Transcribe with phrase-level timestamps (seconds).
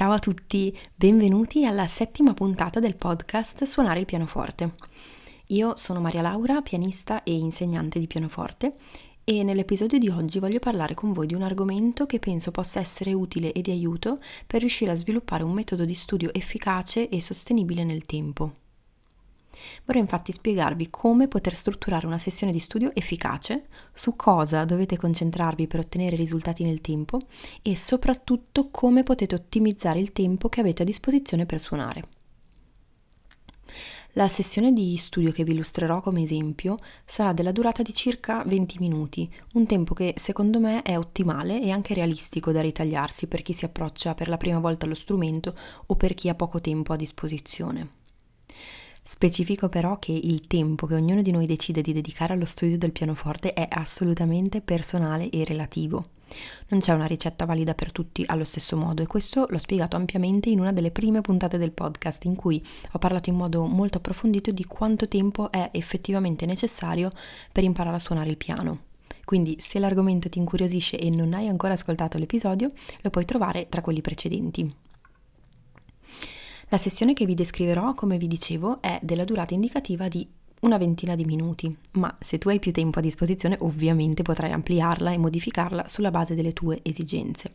[0.00, 4.76] Ciao a tutti, benvenuti alla settima puntata del podcast Suonare il pianoforte.
[5.48, 8.72] Io sono Maria Laura, pianista e insegnante di pianoforte
[9.24, 13.12] e nell'episodio di oggi voglio parlare con voi di un argomento che penso possa essere
[13.12, 17.84] utile e di aiuto per riuscire a sviluppare un metodo di studio efficace e sostenibile
[17.84, 18.52] nel tempo.
[19.84, 25.66] Vorrei infatti spiegarvi come poter strutturare una sessione di studio efficace, su cosa dovete concentrarvi
[25.66, 27.18] per ottenere risultati nel tempo
[27.62, 32.04] e soprattutto come potete ottimizzare il tempo che avete a disposizione per suonare.
[34.14, 38.78] La sessione di studio che vi illustrerò come esempio sarà della durata di circa 20
[38.80, 43.52] minuti, un tempo che secondo me è ottimale e anche realistico da ritagliarsi per chi
[43.52, 45.54] si approccia per la prima volta allo strumento
[45.86, 47.99] o per chi ha poco tempo a disposizione.
[49.12, 52.92] Specifico però che il tempo che ognuno di noi decide di dedicare allo studio del
[52.92, 56.10] pianoforte è assolutamente personale e relativo.
[56.68, 60.48] Non c'è una ricetta valida per tutti allo stesso modo e questo l'ho spiegato ampiamente
[60.48, 64.52] in una delle prime puntate del podcast in cui ho parlato in modo molto approfondito
[64.52, 67.10] di quanto tempo è effettivamente necessario
[67.50, 68.82] per imparare a suonare il piano.
[69.24, 73.80] Quindi se l'argomento ti incuriosisce e non hai ancora ascoltato l'episodio, lo puoi trovare tra
[73.80, 74.72] quelli precedenti.
[76.72, 80.24] La sessione che vi descriverò, come vi dicevo, è della durata indicativa di
[80.60, 85.10] una ventina di minuti, ma se tu hai più tempo a disposizione ovviamente potrai ampliarla
[85.10, 87.54] e modificarla sulla base delle tue esigenze.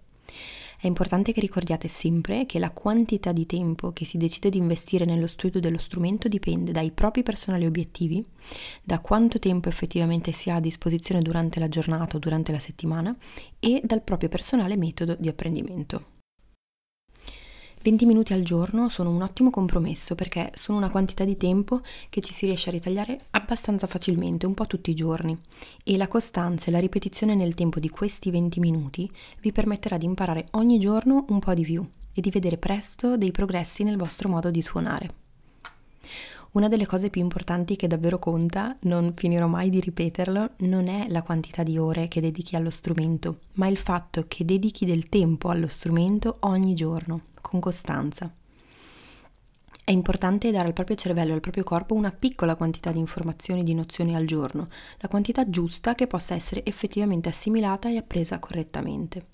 [0.77, 5.05] È importante che ricordiate sempre che la quantità di tempo che si decide di investire
[5.05, 8.21] nello studio dello strumento dipende dai propri personali obiettivi,
[8.83, 13.15] da quanto tempo effettivamente si ha a disposizione durante la giornata o durante la settimana
[13.61, 16.14] e dal proprio personale metodo di apprendimento.
[17.85, 22.19] 20 minuti al giorno sono un ottimo compromesso perché sono una quantità di tempo che
[22.19, 25.39] ci si riesce a ritagliare abbastanza facilmente, un po' tutti i giorni,
[25.83, 29.07] e la costanza e la ripetizione nel tempo di questi 20 minuti
[29.39, 33.29] vi permetterà di imparare ogni giorno un po' di più e di vedere presto dei
[33.29, 35.09] progressi nel vostro modo di suonare.
[36.53, 41.05] Una delle cose più importanti che davvero conta, non finirò mai di ripeterlo, non è
[41.09, 45.49] la quantità di ore che dedichi allo strumento, ma il fatto che dedichi del tempo
[45.49, 48.33] allo strumento ogni giorno, con costanza.
[49.83, 53.63] È importante dare al proprio cervello e al proprio corpo una piccola quantità di informazioni,
[53.63, 59.27] di nozioni al giorno, la quantità giusta che possa essere effettivamente assimilata e appresa correttamente.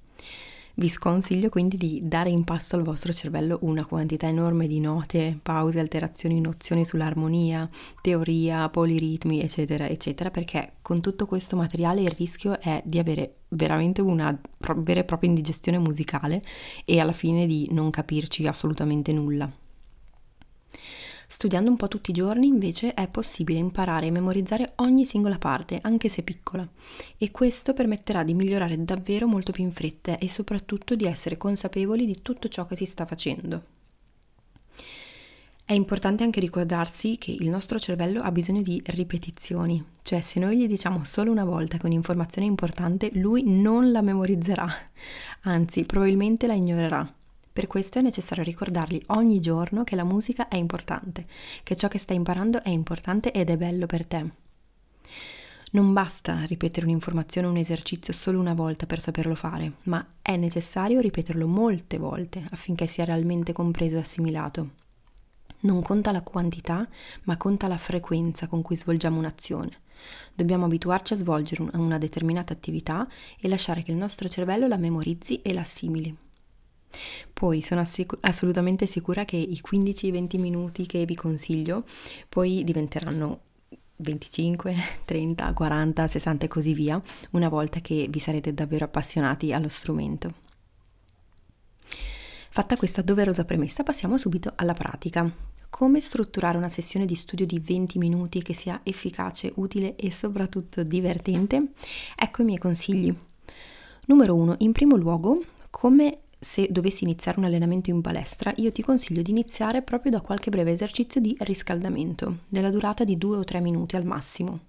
[0.82, 5.38] Vi sconsiglio quindi di dare in pasto al vostro cervello una quantità enorme di note,
[5.40, 7.70] pause, alterazioni, nozioni sull'armonia,
[8.02, 14.02] teoria, poliritmi, eccetera, eccetera, perché con tutto questo materiale il rischio è di avere veramente
[14.02, 14.36] una
[14.78, 16.42] vera e propria indigestione musicale
[16.84, 19.48] e alla fine di non capirci assolutamente nulla.
[21.32, 25.80] Studiando un po' tutti i giorni invece è possibile imparare e memorizzare ogni singola parte,
[25.82, 26.68] anche se piccola,
[27.18, 32.06] e questo permetterà di migliorare davvero molto più in fretta e soprattutto di essere consapevoli
[32.06, 33.64] di tutto ciò che si sta facendo.
[35.64, 40.58] È importante anche ricordarsi che il nostro cervello ha bisogno di ripetizioni, cioè se noi
[40.58, 44.68] gli diciamo solo una volta che un'informazione è importante, lui non la memorizzerà,
[45.44, 47.16] anzi probabilmente la ignorerà.
[47.54, 51.26] Per questo è necessario ricordargli ogni giorno che la musica è importante,
[51.64, 54.32] che ciò che stai imparando è importante ed è bello per te.
[55.74, 60.36] Non basta ripetere un'informazione o un esercizio solo una volta per saperlo fare, ma è
[60.36, 64.70] necessario ripeterlo molte volte affinché sia realmente compreso e assimilato.
[65.62, 66.88] Non conta la quantità,
[67.24, 69.80] ma conta la frequenza con cui svolgiamo un'azione.
[70.34, 73.08] Dobbiamo abituarci a svolgere una determinata attività
[73.40, 76.18] e lasciare che il nostro cervello la memorizzi e la assimili.
[77.34, 81.84] Poi sono assic- assolutamente sicura che i 15-20 minuti che vi consiglio
[82.30, 83.40] poi diventeranno
[84.02, 84.76] 25,
[85.06, 87.02] 30, 40, 60 e così via,
[87.32, 90.34] una volta che vi sarete davvero appassionati allo strumento.
[92.50, 95.32] Fatta questa doverosa premessa, passiamo subito alla pratica.
[95.70, 100.84] Come strutturare una sessione di studio di 20 minuti che sia efficace, utile e soprattutto
[100.84, 101.72] divertente?
[102.14, 103.16] Ecco i miei consigli.
[104.08, 104.56] Numero 1.
[104.60, 109.30] In primo luogo, come se dovessi iniziare un allenamento in palestra, io ti consiglio di
[109.30, 113.96] iniziare proprio da qualche breve esercizio di riscaldamento, della durata di 2 o 3 minuti
[113.96, 114.60] al massimo.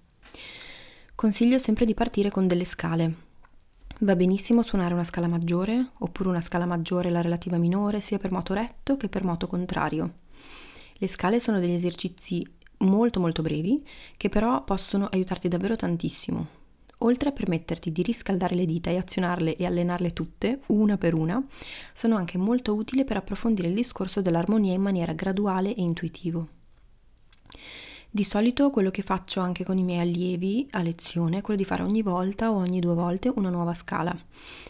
[1.15, 3.15] Consiglio sempre di partire con delle scale.
[4.01, 8.19] Va benissimo suonare una scala maggiore oppure una scala maggiore e la relativa minore sia
[8.19, 10.13] per moto retto che per moto contrario.
[10.93, 12.47] Le scale sono degli esercizi
[12.79, 13.83] molto molto brevi
[14.15, 16.61] che però possono aiutarti davvero tantissimo
[17.03, 21.41] oltre a permetterti di riscaldare le dita e azionarle e allenarle tutte, una per una,
[21.93, 26.47] sono anche molto utili per approfondire il discorso dell'armonia in maniera graduale e intuitivo.
[28.15, 31.65] Di solito quello che faccio anche con i miei allievi a lezione è quello di
[31.65, 34.15] fare ogni volta o ogni due volte una nuova scala.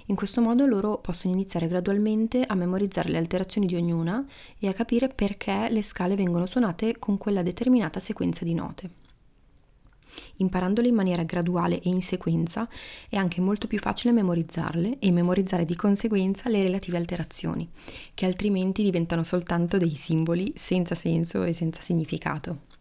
[0.06, 4.26] In questo modo loro possono iniziare gradualmente a memorizzare le alterazioni di ognuna
[4.58, 9.03] e a capire perché le scale vengono suonate con quella determinata sequenza di note.
[10.38, 12.68] Imparandole in maniera graduale e in sequenza
[13.10, 17.70] è anche molto più facile memorizzarle e memorizzare di conseguenza le relative alterazioni,
[18.14, 22.73] che altrimenti diventano soltanto dei simboli senza senso e senza significato.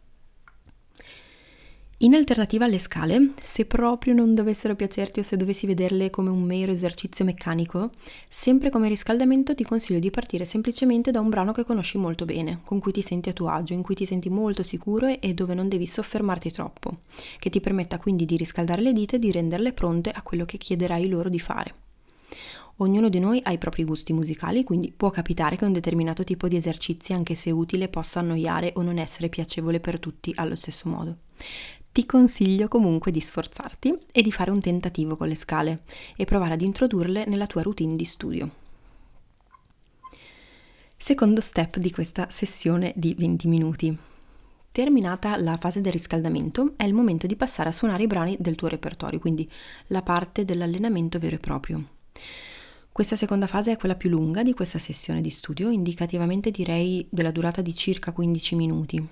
[2.02, 6.43] In alternativa alle scale, se proprio non dovessero piacerti o se dovessi vederle come un
[6.43, 7.93] mero esercizio meccanico,
[8.28, 12.62] sempre come riscaldamento ti consiglio di partire semplicemente da un brano che conosci molto bene,
[12.64, 15.54] con cui ti senti a tuo agio, in cui ti senti molto sicuro e dove
[15.54, 17.02] non devi soffermarti troppo,
[17.38, 20.58] che ti permetta quindi di riscaldare le dita e di renderle pronte a quello che
[20.58, 21.75] chiederai loro di fare.
[22.78, 26.48] Ognuno di noi ha i propri gusti musicali, quindi può capitare che un determinato tipo
[26.48, 30.88] di esercizi, anche se utile, possa annoiare o non essere piacevole per tutti allo stesso
[30.88, 31.16] modo
[31.93, 35.83] ti consiglio comunque di sforzarti e di fare un tentativo con le scale
[36.17, 38.50] e provare ad introdurle nella tua routine di studio.
[40.97, 43.99] Secondo step di questa sessione di 20 minuti.
[44.73, 48.55] Terminata la fase del riscaldamento, è il momento di passare a suonare i brani del
[48.55, 49.47] tuo repertorio, quindi
[49.89, 51.85] la parte dell'allenamento vero e proprio.
[52.91, 57.31] Questa seconda fase è quella più lunga di questa sessione di studio, indicativamente direi della
[57.31, 59.09] durata di circa 15 minuti,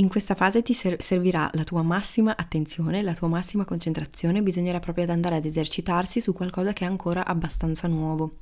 [0.00, 5.10] in questa fase ti servirà la tua massima attenzione, la tua massima concentrazione, bisognerà proprio
[5.10, 8.36] andare ad esercitarsi su qualcosa che è ancora abbastanza nuovo.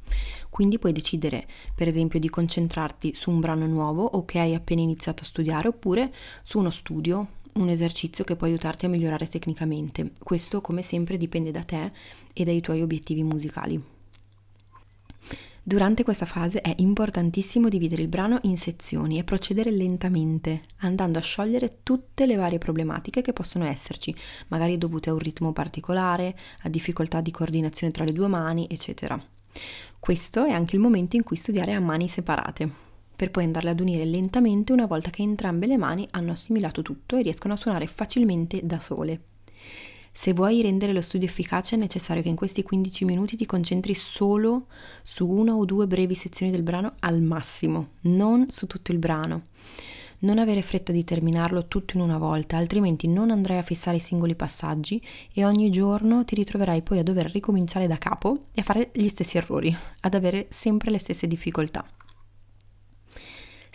[0.51, 4.83] Quindi puoi decidere, per esempio, di concentrarti su un brano nuovo o che hai appena
[4.83, 6.15] iniziato a studiare oppure
[6.45, 10.13] su uno studio, un esercizio che può aiutarti a migliorare tecnicamente.
[10.23, 11.91] Questo, come sempre, dipende da te
[12.33, 13.98] e dai tuoi obiettivi musicali.
[15.63, 21.23] Durante questa fase è importantissimo dividere il brano in sezioni e procedere lentamente, andando a
[21.23, 24.15] sciogliere tutte le varie problematiche che possono esserci,
[24.47, 29.23] magari dovute a un ritmo particolare, a difficoltà di coordinazione tra le due mani, eccetera.
[30.01, 32.71] Questo è anche il momento in cui studiare a mani separate,
[33.15, 37.17] per poi andarle ad unire lentamente una volta che entrambe le mani hanno assimilato tutto
[37.17, 39.21] e riescono a suonare facilmente da sole.
[40.21, 43.95] Se vuoi rendere lo studio efficace è necessario che in questi 15 minuti ti concentri
[43.95, 44.67] solo
[45.05, 49.43] su una o due brevi sezioni del brano al massimo, non su tutto il brano.
[50.19, 54.01] Non avere fretta di terminarlo tutto in una volta, altrimenti non andrai a fissare i
[54.01, 55.01] singoli passaggi
[55.33, 59.07] e ogni giorno ti ritroverai poi a dover ricominciare da capo e a fare gli
[59.07, 61.89] stessi errori, ad avere sempre le stesse difficoltà.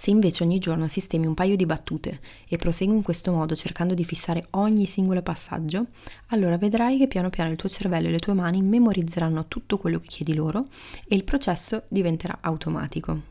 [0.03, 2.19] Se invece ogni giorno sistemi un paio di battute
[2.49, 5.85] e prosegui in questo modo cercando di fissare ogni singolo passaggio,
[6.27, 9.99] allora vedrai che piano piano il tuo cervello e le tue mani memorizzeranno tutto quello
[9.99, 10.65] che chiedi loro
[11.07, 13.21] e il processo diventerà automatico.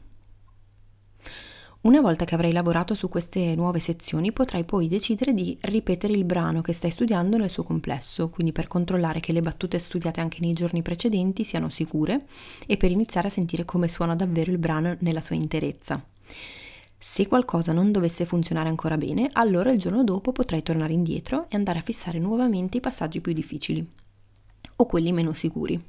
[1.83, 6.25] Una volta che avrai lavorato su queste nuove sezioni potrai poi decidere di ripetere il
[6.25, 10.39] brano che stai studiando nel suo complesso, quindi per controllare che le battute studiate anche
[10.41, 12.25] nei giorni precedenti siano sicure
[12.67, 16.03] e per iniziare a sentire come suona davvero il brano nella sua interezza.
[17.05, 21.57] Se qualcosa non dovesse funzionare ancora bene, allora il giorno dopo potrai tornare indietro e
[21.57, 23.85] andare a fissare nuovamente i passaggi più difficili
[24.77, 25.83] o quelli meno sicuri.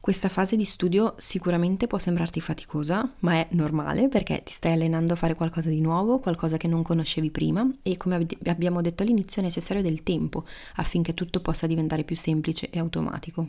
[0.00, 5.12] Questa fase di studio sicuramente può sembrarti faticosa, ma è normale perché ti stai allenando
[5.12, 9.42] a fare qualcosa di nuovo, qualcosa che non conoscevi prima e come abbiamo detto all'inizio
[9.42, 13.46] è necessario del tempo affinché tutto possa diventare più semplice e automatico.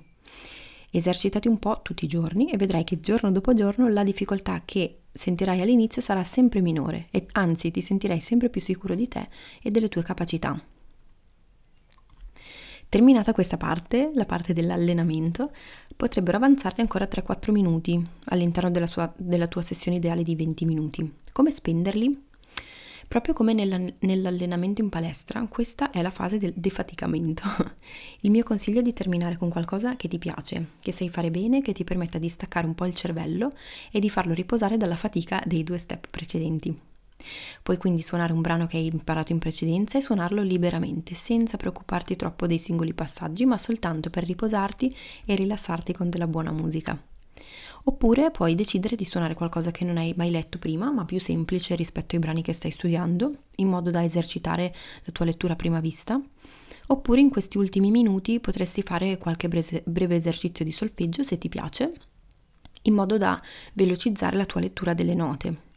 [0.92, 5.02] Esercitati un po' tutti i giorni e vedrai che giorno dopo giorno la difficoltà che
[5.12, 9.28] sentirai all'inizio sarà sempre minore e anzi ti sentirai sempre più sicuro di te
[9.62, 10.60] e delle tue capacità.
[12.90, 15.52] Terminata questa parte, la parte dell'allenamento,
[15.96, 21.14] potrebbero avanzarti ancora 3-4 minuti all'interno della, sua, della tua sessione ideale di 20 minuti.
[21.32, 22.29] Come spenderli?
[23.10, 27.42] Proprio come nella, nell'allenamento in palestra, questa è la fase del defaticamento.
[28.22, 31.64] Il mio consiglio è di terminare con qualcosa che ti piace, che sai fare bene,
[31.64, 33.54] che ti permetta di staccare un po' il cervello
[33.90, 36.80] e di farlo riposare dalla fatica dei due step precedenti.
[37.64, 42.16] Puoi quindi suonare un brano che hai imparato in precedenza e suonarlo liberamente, senza preoccuparti
[42.16, 46.96] troppo dei singoli passaggi, ma soltanto per riposarti e rilassarti con della buona musica.
[47.84, 51.76] Oppure puoi decidere di suonare qualcosa che non hai mai letto prima, ma più semplice
[51.76, 55.80] rispetto ai brani che stai studiando, in modo da esercitare la tua lettura a prima
[55.80, 56.22] vista.
[56.88, 61.94] Oppure in questi ultimi minuti potresti fare qualche breve esercizio di solfeggio se ti piace,
[62.84, 63.42] in modo da
[63.74, 65.68] velocizzare la tua lettura delle note.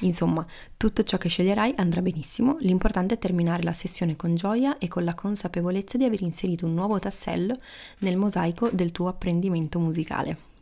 [0.00, 0.46] Insomma,
[0.76, 5.04] tutto ciò che sceglierai andrà benissimo, l'importante è terminare la sessione con gioia e con
[5.04, 7.58] la consapevolezza di aver inserito un nuovo tassello
[7.98, 10.55] nel mosaico del tuo apprendimento musicale.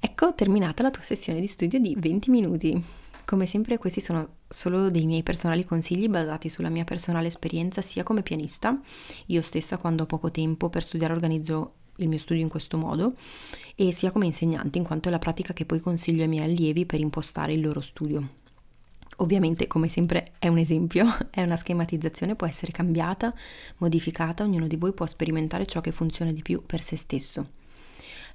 [0.00, 2.84] Ecco terminata la tua sessione di studio di 20 minuti.
[3.24, 8.04] Come sempre questi sono solo dei miei personali consigli basati sulla mia personale esperienza sia
[8.04, 8.80] come pianista,
[9.26, 13.14] io stessa quando ho poco tempo per studiare organizzo il mio studio in questo modo,
[13.74, 16.86] e sia come insegnante in quanto è la pratica che poi consiglio ai miei allievi
[16.86, 18.36] per impostare il loro studio.
[19.16, 23.34] Ovviamente, come sempre, è un esempio, è una schematizzazione, può essere cambiata,
[23.78, 27.57] modificata, ognuno di voi può sperimentare ciò che funziona di più per se stesso.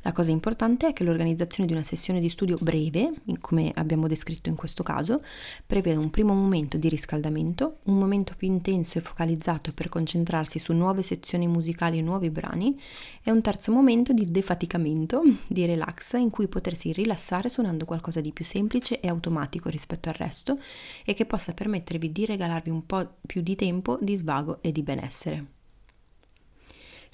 [0.06, 4.50] La cosa importante è che l'organizzazione di una sessione di studio breve, come abbiamo descritto
[4.50, 5.24] in questo caso,
[5.66, 10.74] prevede un primo momento di riscaldamento, un momento più intenso e focalizzato per concentrarsi su
[10.74, 12.78] nuove sezioni musicali e nuovi brani
[13.24, 18.34] e un terzo momento di defaticamento, di relax, in cui potersi rilassare suonando qualcosa di
[18.34, 20.60] più semplice e automatico rispetto al resto
[21.06, 24.84] e che possa permettervi di regalarvi un po' più di tempo di svago e di
[24.84, 25.53] benessere.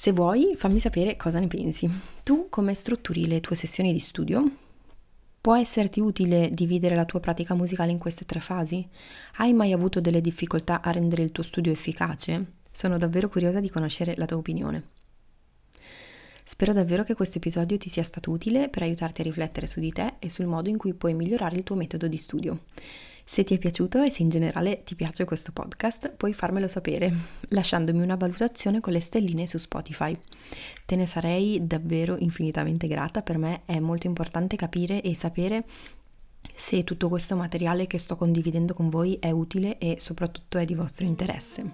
[0.01, 1.89] Se vuoi, fammi sapere cosa ne pensi.
[2.23, 4.49] Tu come strutturi le tue sessioni di studio?
[5.41, 8.87] Può esserti utile dividere la tua pratica musicale in queste tre fasi?
[9.35, 12.45] Hai mai avuto delle difficoltà a rendere il tuo studio efficace?
[12.71, 14.83] Sono davvero curiosa di conoscere la tua opinione.
[16.45, 19.91] Spero davvero che questo episodio ti sia stato utile per aiutarti a riflettere su di
[19.91, 22.61] te e sul modo in cui puoi migliorare il tuo metodo di studio.
[23.31, 27.13] Se ti è piaciuto e se in generale ti piace questo podcast, puoi farmelo sapere
[27.49, 30.19] lasciandomi una valutazione con le stelline su Spotify.
[30.83, 35.63] Te ne sarei davvero infinitamente grata, per me è molto importante capire e sapere
[36.55, 40.73] se tutto questo materiale che sto condividendo con voi è utile e soprattutto è di
[40.73, 41.71] vostro interesse.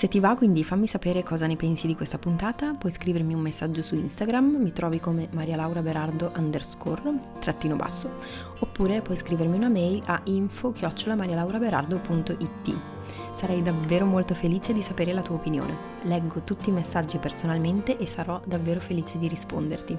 [0.00, 3.40] Se ti va quindi fammi sapere cosa ne pensi di questa puntata, puoi scrivermi un
[3.40, 7.02] messaggio su Instagram, mi trovi come Maria Laura Berardo underscore,
[7.38, 8.08] trattino basso,
[8.60, 12.74] oppure puoi scrivermi una mail a info chiocciolaMarialauraberardo.it.
[13.34, 15.76] Sarei davvero molto felice di sapere la tua opinione.
[16.04, 19.98] Leggo tutti i messaggi personalmente e sarò davvero felice di risponderti.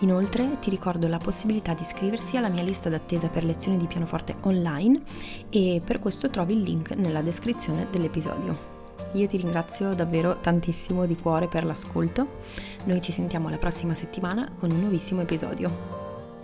[0.00, 4.34] Inoltre ti ricordo la possibilità di iscriversi alla mia lista d'attesa per lezioni di pianoforte
[4.40, 5.02] online
[5.50, 8.71] e per questo trovi il link nella descrizione dell'episodio.
[9.12, 12.40] Io ti ringrazio davvero tantissimo di cuore per l'ascolto.
[12.84, 15.70] Noi ci sentiamo la prossima settimana con un nuovissimo episodio.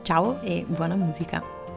[0.03, 1.68] Ciao e buona musica!